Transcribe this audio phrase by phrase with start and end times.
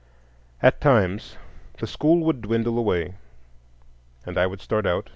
[0.63, 1.37] At times
[1.77, 3.13] the school would dwindle away,
[4.25, 5.09] and I would start out.